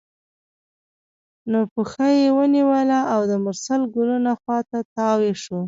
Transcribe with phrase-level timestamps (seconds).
[1.51, 5.59] نو پښه یې ونیوله او د مرسل ګلونو خوا ته تاوه شوه.